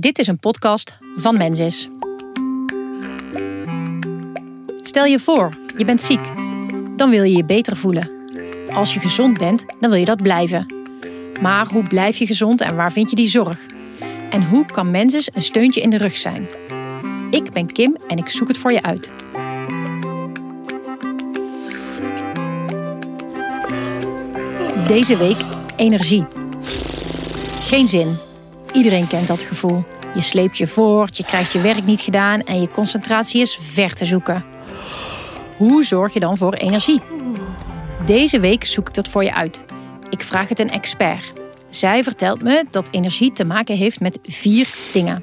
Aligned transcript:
Dit 0.00 0.18
is 0.18 0.26
een 0.26 0.38
podcast 0.38 0.98
van 1.16 1.36
Mensis. 1.36 1.88
Stel 4.80 5.04
je 5.04 5.18
voor, 5.18 5.58
je 5.76 5.84
bent 5.84 6.02
ziek. 6.02 6.20
Dan 6.96 7.10
wil 7.10 7.22
je 7.22 7.36
je 7.36 7.44
beter 7.44 7.76
voelen. 7.76 8.14
Als 8.72 8.94
je 8.94 9.00
gezond 9.00 9.38
bent, 9.38 9.64
dan 9.80 9.90
wil 9.90 9.98
je 9.98 10.04
dat 10.04 10.22
blijven. 10.22 10.74
Maar 11.40 11.66
hoe 11.66 11.82
blijf 11.82 12.16
je 12.16 12.26
gezond 12.26 12.60
en 12.60 12.76
waar 12.76 12.92
vind 12.92 13.10
je 13.10 13.16
die 13.16 13.28
zorg? 13.28 13.66
En 14.30 14.42
hoe 14.42 14.66
kan 14.66 14.90
Mensis 14.90 15.28
een 15.34 15.42
steuntje 15.42 15.80
in 15.80 15.90
de 15.90 15.98
rug 15.98 16.16
zijn? 16.16 16.48
Ik 17.30 17.52
ben 17.52 17.66
Kim 17.66 17.96
en 18.08 18.16
ik 18.16 18.28
zoek 18.28 18.48
het 18.48 18.58
voor 18.58 18.72
je 18.72 18.82
uit. 18.82 19.12
Deze 24.86 25.16
week 25.16 25.40
energie. 25.76 26.26
Geen 27.60 27.86
zin. 27.86 28.29
Iedereen 28.72 29.06
kent 29.06 29.26
dat 29.26 29.42
gevoel. 29.42 29.84
Je 30.14 30.20
sleept 30.20 30.58
je 30.58 30.66
voort, 30.66 31.16
je 31.16 31.24
krijgt 31.24 31.52
je 31.52 31.60
werk 31.60 31.84
niet 31.84 32.00
gedaan 32.00 32.40
en 32.40 32.60
je 32.60 32.70
concentratie 32.70 33.40
is 33.40 33.58
ver 33.60 33.94
te 33.94 34.04
zoeken. 34.04 34.44
Hoe 35.56 35.84
zorg 35.84 36.12
je 36.12 36.20
dan 36.20 36.36
voor 36.36 36.52
energie? 36.52 37.00
Deze 38.06 38.40
week 38.40 38.64
zoek 38.64 38.88
ik 38.88 38.94
dat 38.94 39.08
voor 39.08 39.24
je 39.24 39.34
uit. 39.34 39.64
Ik 40.08 40.22
vraag 40.22 40.48
het 40.48 40.58
een 40.58 40.70
expert. 40.70 41.32
Zij 41.68 42.02
vertelt 42.02 42.42
me 42.42 42.64
dat 42.70 42.88
energie 42.90 43.32
te 43.32 43.44
maken 43.44 43.76
heeft 43.76 44.00
met 44.00 44.18
vier 44.22 44.68
dingen. 44.92 45.22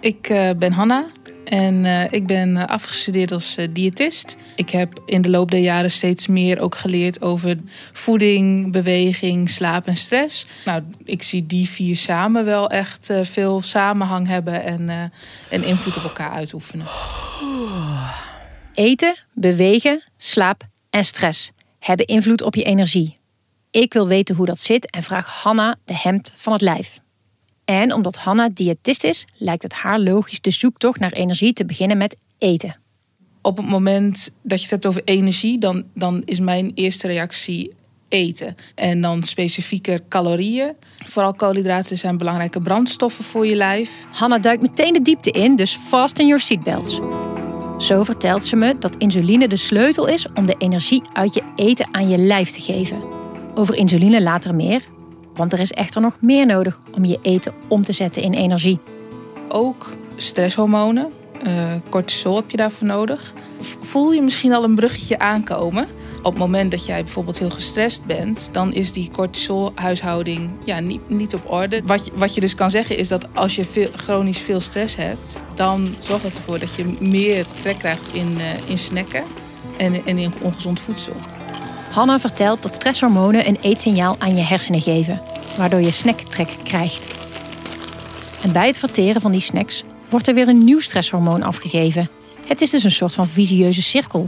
Ik 0.00 0.28
uh, 0.30 0.50
ben 0.56 0.72
Hanna 0.72 1.06
en 1.52 1.84
uh, 1.84 2.12
ik 2.12 2.26
ben 2.26 2.56
uh, 2.56 2.64
afgestudeerd 2.64 3.32
als 3.32 3.56
diëtist. 3.70 4.36
Ik 4.56 4.70
heb 4.70 5.02
in 5.06 5.22
de 5.22 5.30
loop 5.30 5.50
der 5.50 5.60
jaren 5.60 5.90
steeds 5.90 6.26
meer 6.26 6.60
ook 6.60 6.74
geleerd 6.74 7.22
over 7.22 7.56
voeding, 7.92 8.72
beweging, 8.72 9.50
slaap 9.50 9.86
en 9.86 9.96
stress. 9.96 10.46
Nou, 10.64 10.82
ik 11.04 11.22
zie 11.22 11.46
die 11.46 11.68
vier 11.68 11.96
samen 11.96 12.44
wel 12.44 12.68
echt 12.70 13.12
veel 13.22 13.60
samenhang 13.60 14.26
hebben 14.26 14.64
en, 14.64 15.12
en 15.50 15.64
invloed 15.64 15.96
op 15.96 16.02
elkaar 16.02 16.30
uitoefenen. 16.30 16.86
Eten, 18.74 19.14
bewegen, 19.34 20.04
slaap 20.16 20.62
en 20.90 21.04
stress 21.04 21.50
hebben 21.78 22.06
invloed 22.06 22.42
op 22.42 22.54
je 22.54 22.64
energie. 22.64 23.12
Ik 23.70 23.92
wil 23.92 24.06
weten 24.06 24.34
hoe 24.34 24.46
dat 24.46 24.60
zit 24.60 24.90
en 24.90 25.02
vraag 25.02 25.42
Hanna 25.42 25.76
de 25.84 25.98
hemd 26.02 26.32
van 26.36 26.52
het 26.52 26.62
lijf. 26.62 27.00
En 27.72 27.92
omdat 27.92 28.16
Hanna 28.16 28.48
diëtist 28.54 29.04
is, 29.04 29.24
lijkt 29.36 29.62
het 29.62 29.72
haar 29.72 30.00
logisch 30.00 30.40
de 30.40 30.50
zoektocht 30.50 31.00
naar 31.00 31.12
energie 31.12 31.52
te 31.52 31.64
beginnen 31.64 31.96
met 31.96 32.16
eten. 32.38 32.76
Op 33.42 33.56
het 33.56 33.68
moment 33.68 34.36
dat 34.42 34.58
je 34.58 34.62
het 34.62 34.70
hebt 34.70 34.86
over 34.86 35.02
energie, 35.04 35.58
dan, 35.58 35.84
dan 35.94 36.22
is 36.24 36.40
mijn 36.40 36.72
eerste 36.74 37.06
reactie 37.06 37.72
eten. 38.08 38.54
En 38.74 39.00
dan 39.00 39.22
specifieker 39.22 40.00
calorieën. 40.08 40.72
Vooral 41.04 41.34
koolhydraten 41.34 41.98
zijn 41.98 42.18
belangrijke 42.18 42.60
brandstoffen 42.60 43.24
voor 43.24 43.46
je 43.46 43.54
lijf. 43.54 44.04
Hanna 44.10 44.38
duikt 44.38 44.62
meteen 44.62 44.92
de 44.92 45.02
diepte 45.02 45.30
in, 45.30 45.56
dus 45.56 45.76
fasten 45.76 46.26
your 46.26 46.40
seatbelts. 46.40 46.98
Zo 47.78 48.02
vertelt 48.02 48.44
ze 48.44 48.56
me 48.56 48.74
dat 48.78 48.96
insuline 48.96 49.48
de 49.48 49.56
sleutel 49.56 50.06
is 50.06 50.26
om 50.34 50.46
de 50.46 50.54
energie 50.58 51.02
uit 51.12 51.34
je 51.34 51.42
eten 51.56 51.94
aan 51.94 52.08
je 52.08 52.18
lijf 52.18 52.50
te 52.50 52.60
geven. 52.60 53.02
Over 53.54 53.74
insuline 53.74 54.22
later 54.22 54.54
meer, 54.54 54.82
want 55.34 55.52
er 55.52 55.60
is 55.60 55.72
echter 55.72 56.00
nog 56.00 56.16
meer 56.20 56.46
nodig 56.46 56.78
om 56.94 57.04
je 57.04 57.18
eten 57.22 57.52
om 57.68 57.82
te 57.82 57.92
zetten 57.92 58.22
in 58.22 58.32
energie. 58.32 58.80
Ook 59.48 59.96
stresshormonen, 60.16 61.12
uh, 61.46 61.52
cortisol 61.88 62.36
heb 62.36 62.50
je 62.50 62.56
daarvoor 62.56 62.86
nodig. 62.86 63.32
Voel 63.80 64.12
je 64.12 64.22
misschien 64.22 64.52
al 64.52 64.64
een 64.64 64.74
bruggetje 64.74 65.18
aankomen? 65.18 65.86
Op 66.22 66.32
het 66.32 66.38
moment 66.38 66.70
dat 66.70 66.86
jij 66.86 67.02
bijvoorbeeld 67.02 67.38
heel 67.38 67.50
gestrest 67.50 68.04
bent, 68.04 68.48
dan 68.52 68.72
is 68.72 68.92
die 68.92 69.10
cortisolhuishouding 69.10 70.50
ja, 70.64 70.80
niet, 70.80 71.08
niet 71.08 71.34
op 71.34 71.50
orde. 71.50 71.82
Wat 71.84 72.06
je, 72.06 72.12
wat 72.14 72.34
je 72.34 72.40
dus 72.40 72.54
kan 72.54 72.70
zeggen 72.70 72.96
is 72.96 73.08
dat 73.08 73.26
als 73.34 73.56
je 73.56 73.64
veel, 73.64 73.88
chronisch 73.96 74.38
veel 74.38 74.60
stress 74.60 74.96
hebt, 74.96 75.40
dan 75.54 75.94
zorgt 75.98 76.22
dat 76.22 76.36
ervoor 76.36 76.58
dat 76.58 76.74
je 76.74 76.96
meer 77.00 77.44
trek 77.60 77.78
krijgt 77.78 78.14
in, 78.14 78.34
uh, 78.38 78.70
in 78.70 78.78
snacken 78.78 79.22
en, 79.76 80.06
en 80.06 80.18
in 80.18 80.32
ongezond 80.42 80.80
voedsel. 80.80 81.14
Hanna 81.90 82.20
vertelt 82.20 82.62
dat 82.62 82.74
stresshormonen 82.74 83.48
een 83.48 83.58
eetsignaal 83.60 84.16
aan 84.18 84.36
je 84.36 84.42
hersenen 84.42 84.80
geven, 84.80 85.22
waardoor 85.56 85.80
je 85.80 85.90
snacktrek 85.90 86.48
krijgt. 86.62 87.08
En 88.42 88.52
bij 88.52 88.66
het 88.66 88.78
verteren 88.78 89.20
van 89.20 89.32
die 89.32 89.40
snacks 89.40 89.84
wordt 90.10 90.28
er 90.28 90.34
weer 90.34 90.48
een 90.48 90.64
nieuw 90.64 90.80
stresshormoon 90.80 91.42
afgegeven. 91.42 92.08
Het 92.46 92.60
is 92.60 92.70
dus 92.70 92.84
een 92.84 92.90
soort 92.90 93.14
van 93.14 93.28
visieuze 93.28 93.82
cirkel. 93.82 94.26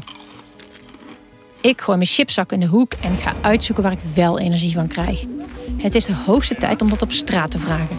Ik 1.60 1.80
gooi 1.80 1.96
mijn 1.96 2.10
chipzak 2.10 2.52
in 2.52 2.60
de 2.60 2.66
hoek 2.66 2.92
en 3.02 3.16
ga 3.16 3.32
uitzoeken 3.40 3.84
waar 3.84 3.92
ik 3.92 3.98
wel 4.14 4.38
energie 4.38 4.72
van 4.72 4.86
krijg. 4.86 5.24
Het 5.76 5.94
is 5.94 6.04
de 6.04 6.14
hoogste 6.26 6.54
tijd 6.54 6.82
om 6.82 6.88
dat 6.88 7.02
op 7.02 7.12
straat 7.12 7.50
te 7.50 7.58
vragen. 7.58 7.98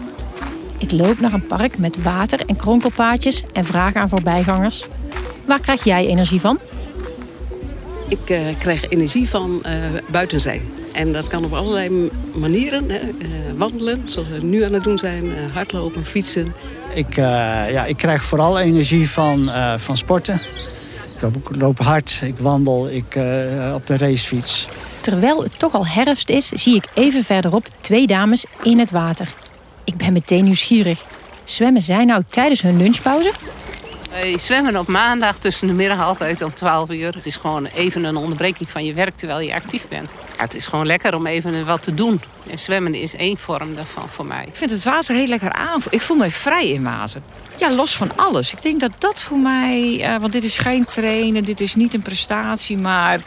Ik 0.78 0.92
loop 0.92 1.20
naar 1.20 1.32
een 1.32 1.46
park 1.46 1.78
met 1.78 2.02
water 2.02 2.40
en 2.46 2.56
kronkelpaadjes 2.56 3.42
en 3.52 3.64
vraag 3.64 3.94
aan 3.94 4.08
voorbijgangers: 4.08 4.84
Waar 5.46 5.60
krijg 5.60 5.84
jij 5.84 6.06
energie 6.06 6.40
van? 6.40 6.58
Ik 8.08 8.30
uh, 8.30 8.38
krijg 8.58 8.88
energie 8.88 9.28
van 9.28 9.62
uh, 9.66 9.72
buiten 10.10 10.40
zijn. 10.40 10.60
En 10.96 11.12
dat 11.12 11.28
kan 11.28 11.44
op 11.44 11.52
allerlei 11.52 12.10
manieren. 12.32 12.90
Hè. 12.90 13.00
Uh, 13.00 13.28
wandelen, 13.56 14.02
zoals 14.04 14.28
we 14.28 14.42
nu 14.42 14.64
aan 14.64 14.72
het 14.72 14.84
doen 14.84 14.98
zijn. 14.98 15.32
hardlopen, 15.52 16.04
fietsen. 16.04 16.54
Ik, 16.94 17.16
ja, 17.16 17.84
ik 17.84 17.96
krijg 17.96 18.22
vooral 18.22 18.58
energie 18.58 19.10
van, 19.10 19.50
van 19.76 19.96
sporten. 19.96 20.34
Ik 21.14 21.22
loop, 21.22 21.50
loop, 21.58 21.78
hard, 21.78 22.20
ik 22.22 22.38
wandel, 22.38 22.90
ik 22.90 23.18
op 23.74 23.86
de 23.86 23.96
racefiets. 23.96 24.68
Terwijl 25.00 25.42
het 25.42 25.58
toch 25.58 25.74
al 25.74 25.86
herfst 25.86 26.30
is, 26.30 26.48
zie 26.48 26.74
ik 26.74 26.84
even 26.94 27.24
verderop 27.24 27.66
twee 27.80 28.06
dames 28.06 28.44
in 28.62 28.78
het 28.78 28.90
water. 28.90 29.32
Ik 29.84 29.96
ben 29.96 30.12
meteen 30.12 30.44
nieuwsgierig. 30.44 31.04
Zwemmen 31.44 31.82
zij 31.82 32.04
nou 32.04 32.22
tijdens 32.28 32.62
hun 32.62 32.76
lunchpauze? 32.76 33.32
Wij 34.20 34.38
zwemmen 34.38 34.76
op 34.76 34.86
maandag 34.86 35.38
tussen 35.38 35.66
de 35.66 35.72
middag 35.72 36.02
altijd 36.02 36.42
om 36.42 36.54
12 36.54 36.90
uur. 36.90 37.14
Het 37.14 37.26
is 37.26 37.36
gewoon 37.36 37.66
even 37.66 38.04
een 38.04 38.16
onderbreking 38.16 38.70
van 38.70 38.84
je 38.84 38.92
werk 38.94 39.16
terwijl 39.16 39.40
je 39.40 39.54
actief 39.54 39.88
bent. 39.88 40.14
Het 40.36 40.54
is 40.54 40.66
gewoon 40.66 40.86
lekker 40.86 41.14
om 41.14 41.26
even 41.26 41.66
wat 41.66 41.82
te 41.82 41.94
doen. 41.94 42.20
En 42.50 42.58
zwemmen 42.58 42.94
is 42.94 43.16
één 43.16 43.38
vorm 43.38 43.74
daarvan 43.74 44.08
voor 44.08 44.26
mij. 44.26 44.44
Ik 44.46 44.56
vind 44.56 44.70
het 44.70 44.82
water 44.82 45.14
heel 45.14 45.26
lekker 45.26 45.52
aan. 45.52 45.80
Ik 45.90 46.02
voel 46.02 46.16
me 46.16 46.30
vrij 46.30 46.68
in 46.68 46.82
water. 46.82 47.20
Ja, 47.58 47.74
los 47.74 47.96
van 47.96 48.16
alles. 48.16 48.52
Ik 48.52 48.62
denk 48.62 48.80
dat 48.80 48.92
dat 48.98 49.20
voor 49.20 49.38
mij... 49.38 49.98
Uh, 49.98 50.20
want 50.20 50.32
dit 50.32 50.44
is 50.44 50.58
geen 50.58 50.84
trainen, 50.84 51.44
dit 51.44 51.60
is 51.60 51.74
niet 51.74 51.94
een 51.94 52.02
prestatie, 52.02 52.78
maar... 52.78 53.20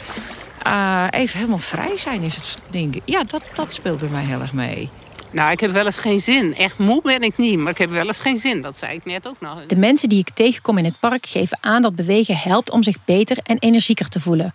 Uh, 0.68 1.08
even 1.10 1.38
helemaal 1.38 1.60
vrij 1.60 1.98
zijn 1.98 2.22
is 2.22 2.36
het, 2.36 2.58
denk. 2.70 2.96
Ja, 3.06 3.24
dat, 3.24 3.42
dat 3.54 3.74
speelt 3.74 4.00
bij 4.00 4.10
mij 4.10 4.24
heel 4.24 4.42
erg 4.42 4.54
mee. 4.54 4.90
Nou, 5.32 5.52
ik 5.52 5.60
heb 5.60 5.72
wel 5.72 5.86
eens 5.86 5.98
geen 5.98 6.20
zin. 6.20 6.56
Echt 6.56 6.78
moe 6.78 7.02
ben 7.02 7.22
ik 7.22 7.38
niet, 7.38 7.58
maar 7.58 7.72
ik 7.72 7.78
heb 7.78 7.92
wel 7.92 8.06
eens 8.06 8.20
geen 8.20 8.38
zin. 8.38 8.62
Dat 8.62 8.78
zei 8.78 8.94
ik 8.94 9.06
net 9.06 9.28
ook 9.28 9.40
nog. 9.40 9.66
De 9.66 9.76
mensen 9.76 10.10
die 10.10 10.20
ik 10.20 10.30
tegenkom 10.30 10.78
in 10.78 10.86
het 10.86 11.00
park 11.00 11.26
geven 11.26 11.58
aan 11.62 11.82
dat 11.82 11.96
bewegen 11.96 12.38
helpt 12.38 12.72
om 12.72 12.84
zich 12.84 13.06
beter 13.06 13.38
en 13.44 13.58
energieker 13.60 14.10
te 14.10 14.20
voelen. 14.20 14.52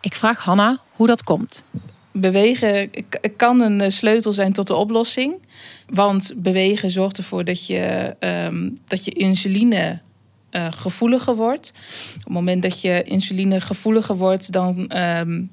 Ik 0.00 0.14
vraag 0.14 0.44
Hanna 0.44 0.80
hoe 0.90 1.06
dat 1.06 1.22
komt. 1.22 1.64
Bewegen 2.12 2.90
kan 3.36 3.60
een 3.60 3.80
eh, 3.80 3.90
sleutel 3.90 4.32
zijn 4.32 4.52
tot 4.52 4.66
de 4.66 4.74
oplossing. 4.74 5.34
Want 5.88 6.32
bewegen 6.36 6.90
zorgt 6.90 7.16
ervoor 7.16 7.44
dat 7.44 7.66
je, 7.66 8.16
um, 8.20 8.78
dat 8.86 9.04
je 9.04 9.10
insuline 9.10 10.00
uh, 10.50 10.66
gevoeliger 10.70 11.34
wordt. 11.36 11.72
Op 12.16 12.24
het 12.24 12.32
moment 12.32 12.62
dat 12.62 12.80
je 12.80 13.02
insuline 13.02 13.60
gevoeliger 13.60 14.16
wordt, 14.16 14.52
dan 14.52 14.96
um, 14.96 15.50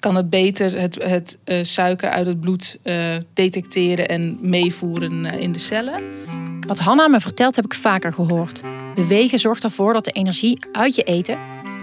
kan 0.00 0.16
het 0.16 0.30
beter 0.30 0.80
het, 0.80 1.02
het 1.02 1.38
uh, 1.44 1.58
suiker 1.62 2.10
uit 2.10 2.26
het 2.26 2.40
bloed 2.40 2.78
uh, 2.84 3.16
detecteren 3.34 4.08
en 4.08 4.38
meevoeren 4.40 5.24
uh, 5.24 5.40
in 5.40 5.52
de 5.52 5.58
cellen. 5.58 6.02
Wat 6.66 6.78
Hanna 6.78 7.08
me 7.08 7.20
vertelt 7.20 7.56
heb 7.56 7.64
ik 7.64 7.74
vaker 7.74 8.12
gehoord. 8.12 8.60
Bewegen 8.94 9.38
zorgt 9.38 9.64
ervoor 9.64 9.92
dat 9.92 10.04
de 10.04 10.10
energie 10.12 10.58
uit 10.72 10.94
je 10.94 11.02
eten 11.02 11.38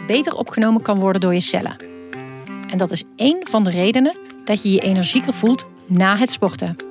beter 0.08 0.34
opgenomen 0.34 0.82
kan 0.82 1.00
worden 1.00 1.22
door 1.22 1.34
je 1.34 1.40
cellen. 1.40 1.76
En 2.70 2.78
dat 2.78 2.92
is 2.92 3.04
één 3.16 3.48
van 3.48 3.64
de 3.64 3.70
redenen 3.70 4.18
dat 4.44 4.64
je 4.64 4.72
je 4.72 4.80
energieker 4.80 5.34
voelt 5.34 5.70
na 5.86 6.18
het 6.18 6.32
sporten 6.32 6.87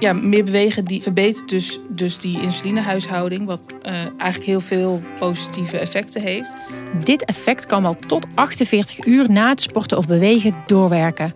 ja, 0.00 0.12
meer 0.12 0.44
bewegen 0.44 0.84
die 0.84 1.02
verbetert 1.02 1.48
dus, 1.48 1.78
dus 1.88 2.18
die 2.18 2.40
insulinehuishouding, 2.40 3.46
wat 3.46 3.60
uh, 3.82 3.92
eigenlijk 3.92 4.44
heel 4.44 4.60
veel 4.60 5.02
positieve 5.16 5.78
effecten 5.78 6.22
heeft. 6.22 6.56
Dit 7.04 7.24
effect 7.24 7.66
kan 7.66 7.82
wel 7.82 7.94
tot 7.94 8.26
48 8.34 9.06
uur 9.06 9.30
na 9.30 9.48
het 9.48 9.60
sporten 9.60 9.98
of 9.98 10.06
bewegen 10.06 10.54
doorwerken. 10.66 11.32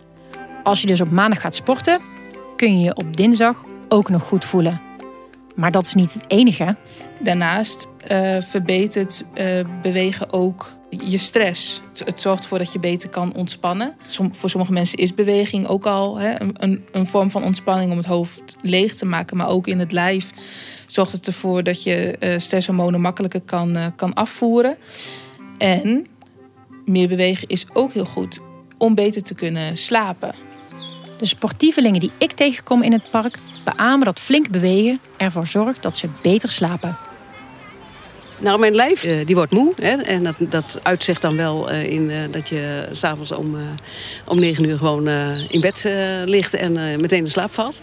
Als 0.62 0.80
je 0.80 0.86
dus 0.86 1.00
op 1.00 1.10
maandag 1.10 1.40
gaat 1.40 1.54
sporten, 1.54 2.00
kun 2.56 2.78
je 2.78 2.84
je 2.84 2.96
op 2.96 3.16
dinsdag 3.16 3.64
ook 3.88 4.08
nog 4.08 4.22
goed 4.22 4.44
voelen. 4.44 4.80
Maar 5.54 5.70
dat 5.70 5.82
is 5.82 5.94
niet 5.94 6.14
het 6.14 6.24
enige. 6.26 6.76
Daarnaast 7.20 7.88
uh, 8.10 8.36
verbetert 8.40 9.24
uh, 9.34 9.64
bewegen 9.82 10.32
ook 10.32 10.72
je 11.04 11.18
stress. 11.18 11.80
Het 12.04 12.20
zorgt 12.20 12.42
ervoor 12.42 12.58
dat 12.58 12.72
je 12.72 12.78
beter 12.78 13.08
kan 13.08 13.34
ontspannen. 13.34 13.94
voor 14.30 14.50
sommige 14.50 14.72
mensen 14.72 14.98
is 14.98 15.14
beweging 15.14 15.66
ook 15.66 15.86
al 15.86 16.16
hè, 16.16 16.40
een, 16.40 16.84
een 16.92 17.06
vorm 17.06 17.30
van 17.30 17.44
ontspanning 17.44 17.90
om 17.90 17.96
het 17.96 18.06
hoofd 18.06 18.56
leeg 18.62 18.94
te 18.94 19.06
maken. 19.06 19.36
Maar 19.36 19.48
ook 19.48 19.66
in 19.66 19.78
het 19.78 19.92
lijf 19.92 20.30
zorgt 20.86 21.12
het 21.12 21.26
ervoor 21.26 21.62
dat 21.62 21.82
je 21.82 22.16
uh, 22.20 22.38
stresshormonen 22.38 23.00
makkelijker 23.00 23.40
kan, 23.40 23.76
uh, 23.76 23.86
kan 23.96 24.14
afvoeren. 24.14 24.76
En 25.58 26.06
meer 26.84 27.08
bewegen 27.08 27.48
is 27.48 27.66
ook 27.72 27.92
heel 27.92 28.04
goed 28.04 28.40
om 28.78 28.94
beter 28.94 29.22
te 29.22 29.34
kunnen 29.34 29.76
slapen. 29.76 30.34
De 31.16 31.26
sportievelingen 31.26 32.00
die 32.00 32.12
ik 32.18 32.32
tegenkom 32.32 32.82
in 32.82 32.92
het 32.92 33.10
park 33.10 33.38
beamen 33.64 34.04
dat 34.04 34.20
flink 34.20 34.50
bewegen 34.50 34.98
ervoor 35.16 35.46
zorgt 35.46 35.82
dat 35.82 35.96
ze 35.96 36.08
beter 36.22 36.50
slapen. 36.50 36.96
Nou, 38.44 38.58
mijn 38.58 38.74
lijf 38.74 39.04
eh, 39.04 39.26
die 39.26 39.34
wordt 39.34 39.52
moe. 39.52 39.72
Hè, 39.76 40.02
en 40.02 40.22
dat, 40.22 40.34
dat 40.38 40.80
uitzicht 40.82 41.22
dan 41.22 41.36
wel 41.36 41.70
eh, 41.70 41.90
in 41.90 42.10
eh, 42.10 42.16
dat 42.30 42.48
je 42.48 42.88
s'avonds 42.90 43.32
om, 43.32 43.56
om 44.24 44.40
negen 44.40 44.64
uur 44.64 44.78
gewoon 44.78 45.08
in 45.48 45.60
bed 45.60 45.88
ligt 46.24 46.54
en 46.54 47.00
meteen 47.00 47.24
in 47.24 47.30
slaap 47.30 47.52
valt. 47.52 47.82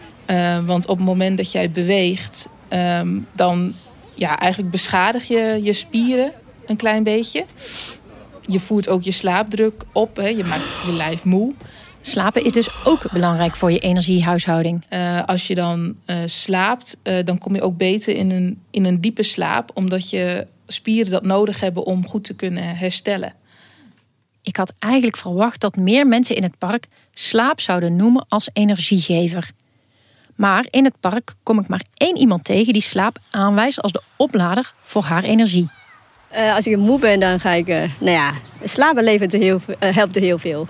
want 0.65 0.85
op 0.87 0.97
het 0.97 1.05
moment 1.05 1.37
dat 1.37 1.51
jij 1.51 1.71
beweegt, 1.71 2.47
ehm, 2.67 3.19
dan 3.31 3.73
ja, 4.13 4.39
eigenlijk 4.39 4.71
beschadig 4.71 5.27
je 5.27 5.59
je 5.63 5.73
spieren 5.73 6.31
een 6.65 6.75
klein 6.75 7.03
beetje. 7.03 7.45
Je 8.41 8.59
voert 8.59 8.89
ook 8.89 9.01
je 9.01 9.11
slaapdruk 9.11 9.83
op. 9.91 10.15
Hè, 10.15 10.27
je 10.27 10.43
maakt 10.43 10.67
je 10.85 10.93
lijf 10.93 11.23
moe. 11.23 11.53
Slapen 12.01 12.44
is 12.44 12.51
dus 12.51 12.69
ook 12.83 13.12
belangrijk 13.12 13.56
voor 13.56 13.71
je 13.71 13.80
energiehuishouding. 13.80 14.86
Uh, 14.89 15.24
als 15.25 15.48
je 15.48 15.56
dan 15.56 15.95
uh, 16.06 16.18
slaapt, 16.25 16.98
uh, 17.03 17.18
dan 17.24 17.38
kom 17.38 17.56
je 17.56 17.62
ook 17.62 17.77
beter 17.77 18.15
in 18.15 18.31
een, 18.31 18.62
in 18.71 18.86
een 18.86 19.01
diepe 19.01 19.24
slaap, 19.24 19.71
omdat 19.74 20.09
je 20.09 20.48
spieren 20.68 21.12
dat 21.12 21.24
nodig 21.24 21.59
hebben 21.59 21.86
om 21.86 22.07
goed 22.07 22.24
te 22.24 22.33
kunnen 22.33 22.77
herstellen. 22.77 23.33
Ik 24.42 24.56
had 24.56 24.74
eigenlijk 24.80 25.18
verwacht 25.18 25.62
dat 25.62 25.75
meer 25.75 26.07
mensen 26.07 26.36
in 26.36 26.44
het 26.44 26.57
park 26.57 26.88
slaap 27.13 27.59
zouden 27.59 27.95
noemen 27.95 28.25
als 28.27 28.50
energiegever. 28.54 29.50
Maar 30.36 30.65
in 30.69 30.83
het 30.83 31.00
park 31.00 31.33
kom 31.44 31.59
ik 31.59 31.68
maar 31.68 31.83
één 31.94 32.18
iemand 32.18 32.44
tegen 32.44 32.74
die 32.74 32.81
slaap 32.81 33.18
aanwijst 33.30 33.81
als 33.81 33.92
de 33.92 34.01
oplader 34.18 34.74
voor 34.83 35.04
haar 35.04 35.24
energie. 35.24 35.69
als 36.56 36.68
ik 36.68 36.77
moe 36.77 37.00
ben, 37.00 37.19
dan 37.19 37.39
ga 37.39 37.51
ik. 37.51 37.68
nou 37.68 37.89
ja, 38.00 38.33
slapen 38.63 39.04
levert 39.04 39.31
heel, 39.31 39.59
helpt 39.80 40.15
er 40.15 40.21
heel 40.21 40.38
veel. 40.38 40.68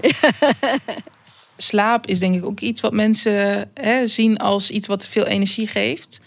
Slaap 1.56 2.06
is 2.06 2.18
denk 2.18 2.34
ik 2.34 2.44
ook 2.44 2.60
iets 2.60 2.80
wat 2.80 2.92
mensen 2.92 3.70
hè, 3.74 4.06
zien 4.08 4.36
als 4.36 4.70
iets 4.70 4.86
wat 4.86 5.06
veel 5.06 5.26
energie 5.26 5.66
geeft. 5.66 6.20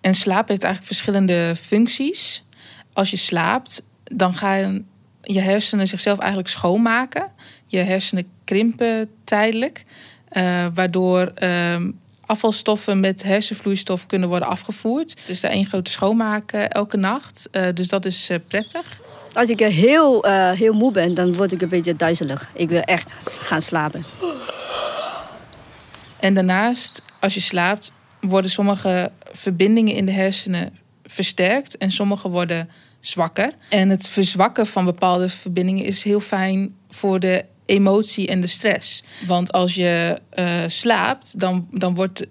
En 0.00 0.14
slaap 0.14 0.48
heeft 0.48 0.62
eigenlijk 0.62 0.94
verschillende 0.94 1.54
functies. 1.60 2.44
Als 2.92 3.10
je 3.10 3.16
slaapt, 3.16 3.86
dan 4.04 4.34
gaan 4.34 4.86
je 5.22 5.40
hersenen 5.40 5.86
zichzelf 5.86 6.18
eigenlijk 6.18 6.48
schoonmaken. 6.48 7.30
Je 7.66 7.78
hersenen 7.78 8.26
krimpen 8.44 9.10
tijdelijk. 9.24 9.84
Uh, 10.32 10.66
waardoor 10.74 11.32
uh, 11.42 11.76
afvalstoffen 12.26 13.00
met 13.00 13.22
hersenvloeistof 13.22 14.06
kunnen 14.06 14.28
worden 14.28 14.48
afgevoerd. 14.48 15.26
Dus 15.26 15.40
daar 15.40 15.50
één 15.50 15.66
grote 15.66 15.90
schoonmaak 15.90 16.52
elke 16.52 16.96
nacht. 16.96 17.48
Uh, 17.52 17.68
dus 17.74 17.88
dat 17.88 18.04
is 18.04 18.30
prettig. 18.48 18.98
Als 19.34 19.48
ik 19.48 19.58
heel, 19.58 20.26
uh, 20.26 20.50
heel 20.50 20.72
moe 20.72 20.92
ben, 20.92 21.14
dan 21.14 21.34
word 21.34 21.52
ik 21.52 21.62
een 21.62 21.68
beetje 21.68 21.96
duizelig. 21.96 22.50
Ik 22.54 22.68
wil 22.68 22.80
echt 22.80 23.38
gaan 23.40 23.62
slapen. 23.62 24.04
En 26.20 26.34
daarnaast, 26.34 27.04
als 27.20 27.34
je 27.34 27.40
slaapt, 27.40 27.92
worden 28.20 28.50
sommige 28.50 29.10
verbindingen 29.32 29.94
in 29.94 30.06
de 30.06 30.12
hersenen 30.12 30.78
versterkt 31.04 31.76
en 31.76 31.90
sommige 31.90 32.28
worden 32.28 32.68
zwakker. 33.00 33.52
En 33.68 33.88
het 33.88 34.08
verzwakken 34.08 34.66
van 34.66 34.84
bepaalde 34.84 35.28
verbindingen 35.28 35.84
is 35.84 36.02
heel 36.02 36.20
fijn 36.20 36.74
voor 36.88 37.20
de 37.20 37.44
emotie 37.66 38.28
en 38.28 38.40
de 38.40 38.46
stress. 38.46 39.02
Want 39.26 39.52
als 39.52 39.74
je 39.74 40.18
uh, 40.34 40.62
slaapt, 40.66 41.40
dan, 41.40 41.68
dan 41.70 41.94
wordt 41.94 42.26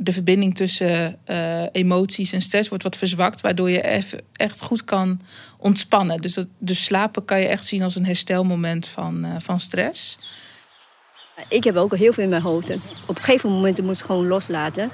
de 0.00 0.12
verbinding 0.12 0.54
tussen 0.54 1.18
uh, 1.26 1.62
emoties 1.72 2.32
en 2.32 2.40
stress 2.40 2.68
wordt 2.68 2.84
wat 2.84 2.96
verzwakt, 2.96 3.40
waardoor 3.40 3.70
je 3.70 3.82
even 3.82 4.20
echt 4.32 4.62
goed 4.62 4.84
kan 4.84 5.20
ontspannen. 5.56 6.16
Dus, 6.16 6.34
dat, 6.34 6.46
dus 6.58 6.84
slapen 6.84 7.24
kan 7.24 7.40
je 7.40 7.46
echt 7.46 7.66
zien 7.66 7.82
als 7.82 7.96
een 7.96 8.06
herstelmoment 8.06 8.86
van, 8.86 9.24
uh, 9.24 9.34
van 9.38 9.60
stress. 9.60 10.18
Ik 11.48 11.64
heb 11.64 11.76
ook 11.76 11.96
heel 11.96 12.12
veel 12.12 12.24
in 12.24 12.28
mijn 12.30 12.42
hoofd. 12.42 12.96
Op 13.06 13.16
een 13.16 13.22
gegeven 13.22 13.50
moment 13.50 13.82
moet 13.82 13.98
ik 13.98 14.04
gewoon 14.04 14.26
loslaten. 14.26 14.90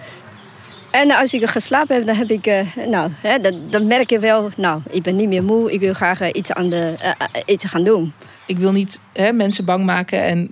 En 0.94 1.10
als 1.10 1.34
ik 1.34 1.46
geslapen 1.46 1.94
heb, 1.96 2.06
dan 2.06 2.16
heb 2.16 2.30
ik, 2.30 2.46
uh, 2.46 2.86
nou, 2.88 3.10
hè, 3.20 3.38
dan, 3.38 3.60
dan 3.70 3.86
merk 3.86 4.10
je 4.10 4.18
wel, 4.18 4.50
nou, 4.56 4.80
ik 4.90 5.02
ben 5.02 5.16
niet 5.16 5.28
meer 5.28 5.44
moe. 5.44 5.72
Ik 5.72 5.80
wil 5.80 5.94
graag 5.94 6.32
iets, 6.32 6.52
aan 6.52 6.68
de, 6.68 6.94
iets 7.46 7.64
gaan 7.64 7.84
doen 7.84 8.12
ik 8.46 8.58
wil 8.58 8.72
niet 8.72 9.00
hè, 9.12 9.32
mensen 9.32 9.64
bang 9.64 9.84
maken 9.84 10.22
en 10.22 10.50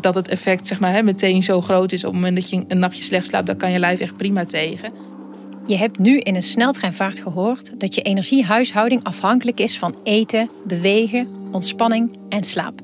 dat 0.00 0.14
het 0.14 0.28
effect 0.28 0.66
zeg 0.66 0.80
maar, 0.80 0.92
hè, 0.92 1.02
meteen 1.02 1.42
zo 1.42 1.60
groot 1.60 1.92
is. 1.92 2.04
Op 2.04 2.12
het 2.12 2.20
moment 2.22 2.40
dat 2.40 2.50
je 2.50 2.64
een 2.68 2.78
nachtje 2.78 3.02
slecht 3.02 3.26
slaapt, 3.26 3.46
dan 3.46 3.56
kan 3.56 3.70
je 3.70 3.78
lijf 3.78 4.00
echt 4.00 4.16
prima 4.16 4.44
tegen. 4.44 4.92
Je 5.66 5.76
hebt 5.76 5.98
nu 5.98 6.18
in 6.18 6.34
een 6.34 6.42
sneltreinvaart 6.42 7.18
gehoord 7.18 7.80
dat 7.80 7.94
je 7.94 8.02
energiehuishouding 8.02 9.04
afhankelijk 9.04 9.60
is 9.60 9.78
van 9.78 9.98
eten, 10.02 10.50
bewegen, 10.64 11.28
ontspanning 11.52 12.18
en 12.28 12.44
slaap. 12.44 12.80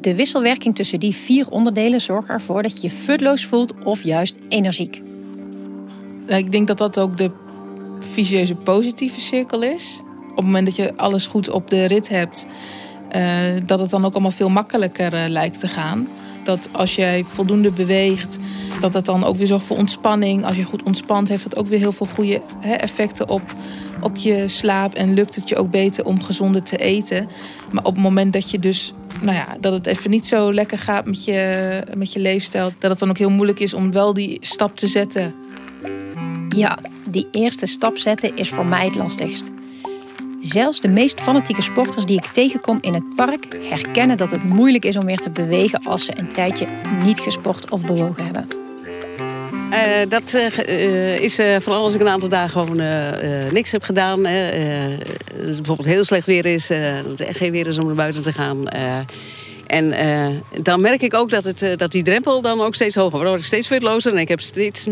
De 0.00 0.14
wisselwerking 0.14 0.74
tussen 0.74 1.00
die 1.00 1.14
vier 1.14 1.48
onderdelen 1.48 2.00
zorgt 2.00 2.28
ervoor 2.28 2.62
dat 2.62 2.74
je 2.74 2.88
je 2.88 2.94
futloos 2.94 3.44
voelt 3.44 3.84
of 3.84 4.02
juist 4.02 4.36
energiek. 4.48 5.02
Ik 6.26 6.52
denk 6.52 6.66
dat 6.66 6.78
dat 6.78 7.00
ook 7.00 7.18
de 7.18 7.30
vicieuze 7.98 8.54
positieve 8.54 9.20
cirkel 9.20 9.62
is. 9.62 10.00
Op 10.30 10.36
het 10.36 10.44
moment 10.44 10.66
dat 10.66 10.76
je 10.76 10.96
alles 10.96 11.26
goed 11.26 11.50
op 11.50 11.70
de 11.70 11.84
rit 11.84 12.08
hebt, 12.08 12.46
uh, 13.16 13.22
dat 13.66 13.78
het 13.78 13.90
dan 13.90 14.04
ook 14.04 14.12
allemaal 14.12 14.30
veel 14.30 14.48
makkelijker 14.48 15.14
uh, 15.14 15.28
lijkt 15.28 15.60
te 15.60 15.68
gaan. 15.68 16.08
Dat 16.44 16.68
als 16.72 16.94
jij 16.94 17.24
voldoende 17.24 17.70
beweegt, 17.70 18.38
dat 18.80 18.94
het 18.94 19.04
dan 19.04 19.24
ook 19.24 19.36
weer 19.36 19.46
zorgt 19.46 19.64
voor 19.64 19.76
ontspanning. 19.76 20.44
Als 20.44 20.56
je 20.56 20.62
goed 20.64 20.82
ontspant, 20.82 21.28
heeft 21.28 21.42
dat 21.42 21.56
ook 21.56 21.66
weer 21.66 21.78
heel 21.78 21.92
veel 21.92 22.06
goede 22.06 22.40
effecten 22.60 23.28
op, 23.28 23.42
op 24.00 24.16
je 24.16 24.48
slaap. 24.48 24.94
En 24.94 25.14
lukt 25.14 25.34
het 25.34 25.48
je 25.48 25.56
ook 25.56 25.70
beter 25.70 26.04
om 26.04 26.22
gezonder 26.22 26.62
te 26.62 26.76
eten. 26.76 27.28
Maar 27.72 27.84
op 27.84 27.94
het 27.94 28.02
moment 28.02 28.32
dat 28.32 28.50
je 28.50 28.58
dus 28.58 28.92
nou 29.20 29.36
ja, 29.36 29.56
dat 29.60 29.72
het 29.72 29.86
even 29.86 30.10
niet 30.10 30.26
zo 30.26 30.52
lekker 30.52 30.78
gaat 30.78 31.06
met 31.06 31.24
je, 31.24 31.82
met 31.96 32.12
je 32.12 32.20
leefstijl, 32.20 32.72
dat 32.78 32.90
het 32.90 32.98
dan 32.98 33.08
ook 33.08 33.18
heel 33.18 33.30
moeilijk 33.30 33.60
is 33.60 33.74
om 33.74 33.92
wel 33.92 34.14
die 34.14 34.38
stap 34.40 34.76
te 34.76 34.86
zetten. 34.86 35.34
Ja, 36.48 36.78
die 37.08 37.28
eerste 37.30 37.66
stap 37.66 37.96
zetten 37.96 38.36
is 38.36 38.48
voor 38.48 38.64
mij 38.64 38.84
het 38.84 38.94
lastigst. 38.94 39.50
Zelfs 40.40 40.80
de 40.80 40.88
meest 40.88 41.20
fanatieke 41.20 41.62
sporters 41.62 42.04
die 42.04 42.16
ik 42.16 42.26
tegenkom 42.26 42.78
in 42.80 42.94
het 42.94 43.14
park 43.16 43.58
herkennen 43.68 44.16
dat 44.16 44.30
het 44.30 44.44
moeilijk 44.44 44.84
is 44.84 44.96
om 44.96 45.04
weer 45.04 45.18
te 45.18 45.30
bewegen 45.30 45.80
als 45.84 46.04
ze 46.04 46.18
een 46.18 46.32
tijdje 46.32 46.66
niet 47.02 47.20
gesport 47.20 47.70
of 47.70 47.86
bewogen 47.86 48.24
hebben. 48.24 48.46
Uh, 49.70 50.08
dat 50.08 50.34
uh, 50.34 51.18
is 51.20 51.34
vooral 51.34 51.82
als 51.82 51.94
ik 51.94 52.00
een 52.00 52.08
aantal 52.08 52.28
dagen 52.28 52.50
gewoon 52.50 52.76
niks 53.52 53.72
heb 53.72 53.82
gedaan. 53.82 54.22
bijvoorbeeld 54.22 55.84
heel 55.84 56.04
slecht 56.04 56.26
weer 56.26 56.46
is, 56.46 56.66
dat 56.66 57.10
het 57.10 57.20
echt 57.20 57.38
geen 57.38 57.52
weer 57.52 57.66
is 57.66 57.78
om 57.78 57.86
naar 57.86 57.94
buiten 57.94 58.22
te 58.22 58.32
gaan. 58.32 58.64
En 59.66 60.42
dan 60.62 60.80
merk 60.80 61.02
ik 61.02 61.14
ook 61.14 61.30
dat, 61.30 61.44
het, 61.44 61.78
dat 61.78 61.92
die 61.92 62.02
drempel 62.02 62.42
dan 62.42 62.60
ook 62.60 62.74
steeds 62.74 62.94
hoger 62.94 63.10
wordt. 63.10 63.24
Waardoor 63.24 63.40
ik 63.40 63.46
steeds 63.46 63.66
fitlozer 63.66 64.12
en 64.12 64.18
ik 64.18 64.28
heb 64.28 64.40
steeds 64.40 64.86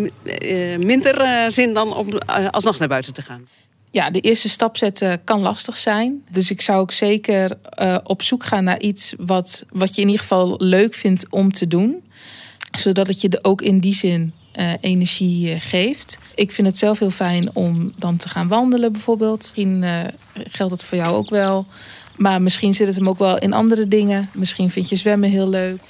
minder 0.78 1.50
zin 1.50 1.74
dan 1.74 1.96
om 1.96 2.18
alsnog 2.50 2.78
naar 2.78 2.88
buiten 2.88 3.14
te 3.14 3.22
gaan 3.22 3.46
ja, 3.94 4.10
de 4.10 4.20
eerste 4.20 4.48
stap 4.48 4.76
zetten 4.76 5.24
kan 5.24 5.40
lastig 5.40 5.76
zijn. 5.76 6.24
Dus 6.30 6.50
ik 6.50 6.60
zou 6.60 6.80
ook 6.80 6.92
zeker 6.92 7.58
op 8.04 8.22
zoek 8.22 8.44
gaan 8.44 8.64
naar 8.64 8.80
iets 8.80 9.14
wat, 9.18 9.64
wat 9.70 9.94
je 9.94 10.00
in 10.00 10.06
ieder 10.06 10.20
geval 10.20 10.54
leuk 10.58 10.94
vindt 10.94 11.26
om 11.30 11.52
te 11.52 11.66
doen. 11.66 12.02
Zodat 12.78 13.06
het 13.06 13.20
je 13.20 13.38
ook 13.42 13.62
in 13.62 13.78
die 13.78 13.94
zin 13.94 14.32
energie 14.80 15.60
geeft. 15.60 16.18
Ik 16.34 16.52
vind 16.52 16.66
het 16.66 16.76
zelf 16.76 16.98
heel 16.98 17.10
fijn 17.10 17.50
om 17.52 17.92
dan 17.98 18.16
te 18.16 18.28
gaan 18.28 18.48
wandelen 18.48 18.92
bijvoorbeeld. 18.92 19.38
Misschien 19.38 19.84
geldt 20.50 20.72
het 20.72 20.84
voor 20.84 20.98
jou 20.98 21.16
ook 21.16 21.30
wel. 21.30 21.66
Maar 22.16 22.42
misschien 22.42 22.74
zit 22.74 22.86
het 22.86 22.96
hem 22.96 23.08
ook 23.08 23.18
wel 23.18 23.38
in 23.38 23.52
andere 23.52 23.84
dingen. 23.84 24.30
Misschien 24.34 24.70
vind 24.70 24.88
je 24.88 24.96
zwemmen 24.96 25.30
heel 25.30 25.48
leuk. 25.48 25.80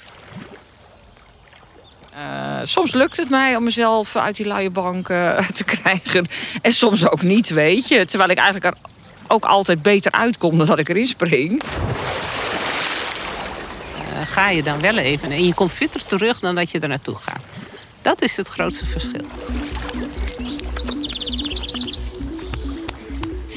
Uh, 2.15 2.59
soms 2.63 2.93
lukt 2.93 3.17
het 3.17 3.29
mij 3.29 3.55
om 3.55 3.63
mezelf 3.63 4.15
uit 4.15 4.35
die 4.35 4.47
luie 4.47 4.69
bank 4.69 5.09
uh, 5.09 5.37
te 5.59 5.63
krijgen. 5.63 6.27
En 6.61 6.73
soms 6.73 7.09
ook 7.09 7.21
niet, 7.21 7.49
weet 7.49 7.87
je. 7.87 8.05
Terwijl 8.05 8.29
ik 8.29 8.37
eigenlijk 8.37 8.65
er 8.65 8.81
ook 9.27 9.45
altijd 9.45 9.81
beter 9.81 10.11
uitkom 10.11 10.57
dan 10.57 10.67
dat 10.67 10.79
ik 10.79 10.89
erin 10.89 11.07
spring. 11.07 11.63
Uh, 13.93 14.21
ga 14.25 14.49
je 14.49 14.63
dan 14.63 14.81
wel 14.81 14.97
even 14.97 15.31
en 15.31 15.45
je 15.45 15.53
komt 15.53 15.71
fitter 15.71 16.05
terug 16.05 16.39
dan 16.39 16.55
dat 16.55 16.71
je 16.71 16.79
er 16.79 16.87
naartoe 16.87 17.15
gaat. 17.15 17.47
Dat 18.01 18.21
is 18.21 18.37
het 18.37 18.47
grootste 18.47 18.85
verschil. 18.85 19.25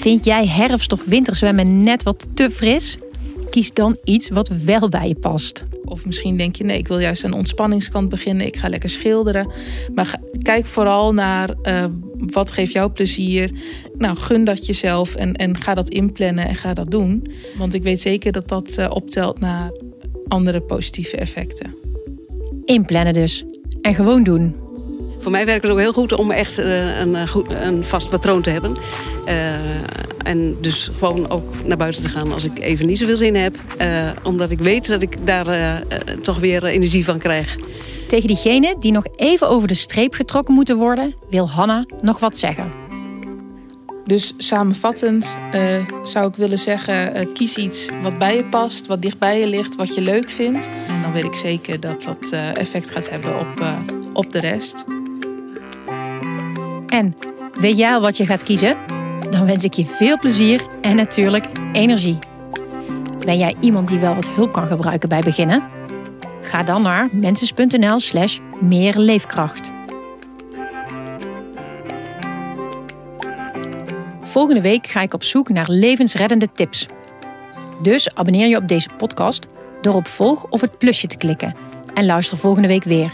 Vind 0.00 0.24
jij 0.24 0.46
herfst- 0.46 0.92
of 0.92 1.04
winterzwemmen 1.04 1.82
net 1.82 2.02
wat 2.02 2.28
te 2.34 2.50
fris? 2.50 2.98
Kies 3.50 3.72
dan 3.72 3.98
iets 4.04 4.28
wat 4.28 4.48
wel 4.48 4.88
bij 4.88 5.08
je 5.08 5.14
past. 5.14 5.64
Of 5.84 6.06
misschien 6.06 6.36
denk 6.36 6.56
je, 6.56 6.64
nee, 6.64 6.78
ik 6.78 6.88
wil 6.88 6.98
juist 6.98 7.24
aan 7.24 7.30
de 7.30 7.36
ontspanningskant 7.36 8.08
beginnen. 8.08 8.46
Ik 8.46 8.56
ga 8.56 8.68
lekker 8.68 8.88
schilderen. 8.88 9.52
Maar 9.94 10.20
kijk 10.42 10.66
vooral 10.66 11.14
naar 11.14 11.54
uh, 11.62 11.84
wat 12.16 12.50
geeft 12.50 12.72
jou 12.72 12.90
plezier. 12.90 13.50
Nou, 13.96 14.16
gun 14.16 14.44
dat 14.44 14.66
jezelf 14.66 15.14
en, 15.14 15.34
en 15.34 15.56
ga 15.56 15.74
dat 15.74 15.88
inplannen 15.88 16.46
en 16.46 16.54
ga 16.54 16.74
dat 16.74 16.90
doen. 16.90 17.30
Want 17.56 17.74
ik 17.74 17.82
weet 17.82 18.00
zeker 18.00 18.32
dat 18.32 18.48
dat 18.48 18.76
uh, 18.78 18.86
optelt 18.88 19.40
naar 19.40 19.72
andere 20.28 20.60
positieve 20.60 21.16
effecten. 21.16 21.74
Inplannen 22.64 23.12
dus. 23.12 23.44
En 23.80 23.94
gewoon 23.94 24.22
doen. 24.22 24.67
Voor 25.28 25.36
mij 25.36 25.46
werkt 25.46 25.62
het 25.62 25.72
ook 25.72 25.78
heel 25.78 25.92
goed 25.92 26.12
om 26.12 26.30
echt 26.30 26.58
eh, 26.58 27.00
een, 27.00 27.14
eh, 27.14 27.28
goed, 27.28 27.46
een 27.50 27.84
vast 27.84 28.10
patroon 28.10 28.42
te 28.42 28.50
hebben. 28.50 28.76
Eh, 29.24 29.54
en 30.22 30.56
dus 30.60 30.90
gewoon 30.98 31.30
ook 31.30 31.64
naar 31.64 31.76
buiten 31.76 32.02
te 32.02 32.08
gaan 32.08 32.32
als 32.32 32.44
ik 32.44 32.58
even 32.58 32.86
niet 32.86 32.98
zoveel 32.98 33.16
zin 33.16 33.34
heb. 33.34 33.56
Eh, 33.78 34.10
omdat 34.22 34.50
ik 34.50 34.58
weet 34.58 34.88
dat 34.88 35.02
ik 35.02 35.26
daar 35.26 35.82
toch 36.22 36.38
weer 36.38 36.64
energie 36.64 37.04
van 37.04 37.18
krijg. 37.18 37.56
Tegen 38.06 38.26
diegenen 38.26 38.80
die 38.80 38.92
nog 38.92 39.04
even 39.16 39.48
over 39.48 39.68
de 39.68 39.74
streep 39.74 40.14
getrokken 40.14 40.54
moeten 40.54 40.76
worden, 40.76 41.14
wil 41.30 41.50
Hanna 41.50 41.84
nog 41.98 42.18
wat 42.18 42.36
zeggen. 42.36 42.70
Dus 44.04 44.34
samenvattend 44.36 45.38
eh, 45.52 45.86
zou 46.02 46.28
ik 46.28 46.34
willen 46.34 46.58
zeggen: 46.58 47.32
kies 47.32 47.56
iets 47.56 47.88
wat 48.02 48.18
bij 48.18 48.36
je 48.36 48.44
past, 48.44 48.86
wat 48.86 49.02
dicht 49.02 49.18
bij 49.18 49.40
je 49.40 49.46
ligt, 49.46 49.76
wat 49.76 49.94
je 49.94 50.00
leuk 50.00 50.30
vindt. 50.30 50.68
En 50.88 51.02
dan 51.02 51.12
weet 51.12 51.24
ik 51.24 51.34
zeker 51.34 51.80
dat 51.80 52.02
dat 52.02 52.32
effect 52.54 52.90
gaat 52.90 53.10
hebben 53.10 53.38
op, 53.40 53.64
op 54.12 54.32
de 54.32 54.40
rest. 54.40 54.84
En 56.88 57.14
weet 57.52 57.76
jij 57.76 57.92
al 57.92 58.00
wat 58.00 58.16
je 58.16 58.26
gaat 58.26 58.42
kiezen? 58.42 58.76
Dan 59.30 59.46
wens 59.46 59.64
ik 59.64 59.72
je 59.72 59.84
veel 59.84 60.18
plezier 60.18 60.66
en 60.80 60.96
natuurlijk 60.96 61.46
energie. 61.72 62.18
Ben 63.24 63.38
jij 63.38 63.54
iemand 63.60 63.88
die 63.88 63.98
wel 63.98 64.14
wat 64.14 64.28
hulp 64.28 64.52
kan 64.52 64.66
gebruiken 64.66 65.08
bij 65.08 65.20
beginnen? 65.20 65.62
Ga 66.40 66.62
dan 66.62 66.82
naar 66.82 67.08
mensis.nl 67.12 67.98
slash 67.98 68.38
meer 68.60 68.98
leefkracht. 68.98 69.72
Volgende 74.22 74.60
week 74.60 74.86
ga 74.86 75.00
ik 75.00 75.14
op 75.14 75.22
zoek 75.22 75.48
naar 75.48 75.66
levensreddende 75.68 76.48
tips. 76.52 76.86
Dus 77.82 78.14
abonneer 78.14 78.46
je 78.46 78.56
op 78.56 78.68
deze 78.68 78.88
podcast 78.96 79.46
door 79.80 79.94
op 79.94 80.06
volg 80.06 80.46
of 80.50 80.60
het 80.60 80.78
plusje 80.78 81.06
te 81.06 81.16
klikken. 81.16 81.54
En 81.94 82.06
luister 82.06 82.38
volgende 82.38 82.68
week 82.68 82.84
weer. 82.84 83.10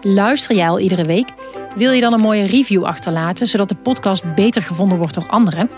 Luister 0.00 0.56
jij 0.56 0.68
al 0.68 0.78
iedere 0.78 1.04
week? 1.04 1.28
Wil 1.76 1.92
je 1.92 2.00
dan 2.00 2.12
een 2.12 2.20
mooie 2.20 2.46
review 2.46 2.84
achterlaten 2.84 3.46
zodat 3.46 3.68
de 3.68 3.74
podcast 3.74 4.34
beter 4.34 4.62
gevonden 4.62 4.98
wordt 4.98 5.14
door 5.14 5.28
anderen? 5.28 5.70